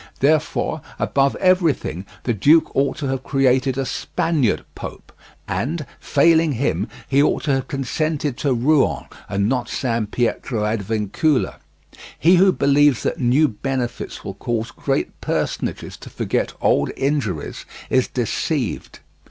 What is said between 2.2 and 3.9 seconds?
the duke ought to have created a